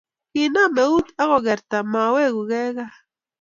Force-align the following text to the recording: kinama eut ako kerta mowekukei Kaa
kinama 0.31 0.81
eut 0.89 1.07
ako 1.21 1.37
kerta 1.45 1.77
mowekukei 1.91 2.71
Kaa 2.77 2.93